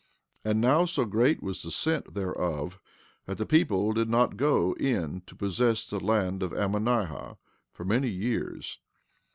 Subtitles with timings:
[0.43, 2.79] And now so great was the scent thereof
[3.27, 7.37] that the people did not go in to possess the land of Ammonihah
[7.71, 8.79] for many years.